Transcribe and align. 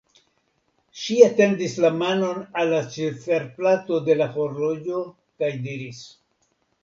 Ŝi 1.01 1.17
etendis 1.25 1.75
la 1.83 1.91
manon 1.97 2.39
al 2.61 2.71
la 2.71 2.79
ciferplato 2.95 3.99
de 4.07 4.17
la 4.23 4.29
horloĝo 4.37 5.03
kaj 5.43 5.51
diris. 5.67 6.01